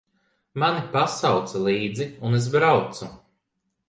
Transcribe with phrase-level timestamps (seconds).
[0.61, 3.11] Mani pasauca līdzi, un es braucu.